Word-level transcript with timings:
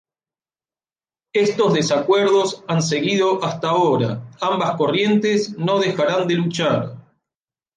Estos 1.35 1.75
desacuerdos 1.75 2.63
han 2.67 2.81
seguido 2.81 3.43
hasta 3.43 3.69
ahora; 3.69 4.27
ambas 4.41 4.75
corrientes 4.75 5.59
no 5.59 5.77
dejarán 5.79 6.27
de 6.27 6.33
luchar. 6.33 6.95